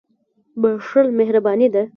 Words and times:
•بښل 0.61 1.07
مهرباني 1.17 1.67
ده. 1.73 1.83